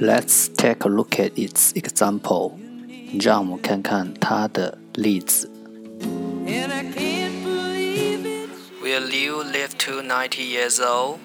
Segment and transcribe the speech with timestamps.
[0.00, 2.52] Let's take a look at its example.
[3.20, 5.50] 让我们看看它的例子。
[8.82, 11.18] Will you live to ninety years old？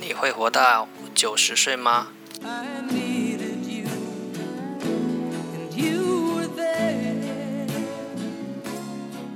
[0.00, 2.08] 你会活到九十岁吗？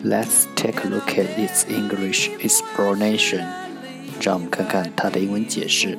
[0.03, 3.47] Let's take a look at its English explanation.
[4.20, 5.98] 让我们看看它的英文解释。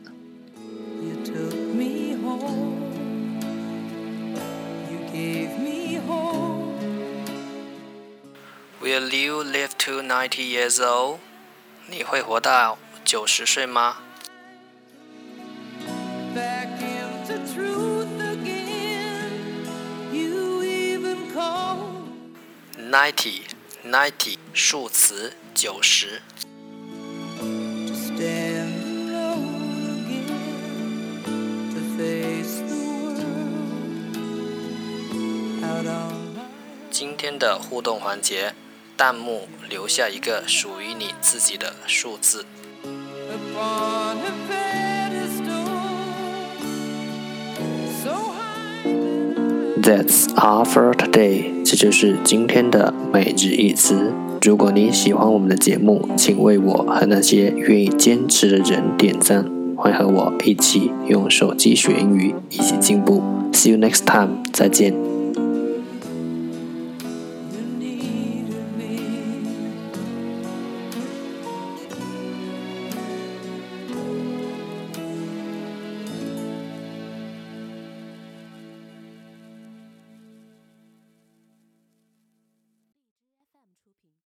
[8.91, 11.19] Will you live to ninety years old?
[11.87, 13.99] 你会活到九十岁吗
[22.77, 23.43] ？Ninety,
[23.85, 26.21] ninety，数词九十。
[36.89, 38.53] 今天的互动环节。
[39.01, 42.45] 弹幕留下一个属于你自己的数字。
[49.81, 51.65] That's all for today。
[51.65, 54.13] 这就是今天的每日一词。
[54.43, 59.43] 如果你喜欢我们的节目，请为我和那些愿意坚持的人点赞。
[59.75, 63.23] 欢迎和我一起用手机学英语，一起进步。
[63.51, 64.43] See you next time。
[64.53, 65.10] 再见。